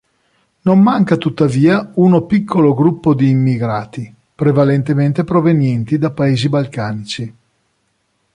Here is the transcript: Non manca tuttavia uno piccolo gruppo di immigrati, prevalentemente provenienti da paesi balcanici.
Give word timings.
Non 0.61 0.79
manca 0.79 1.15
tuttavia 1.15 1.91
uno 1.97 2.23
piccolo 2.25 2.73
gruppo 2.73 3.13
di 3.13 3.29
immigrati, 3.29 4.11
prevalentemente 4.33 5.23
provenienti 5.23 5.99
da 5.99 6.09
paesi 6.09 6.49
balcanici. 6.49 7.33